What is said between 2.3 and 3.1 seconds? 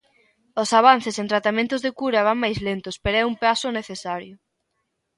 máis lentos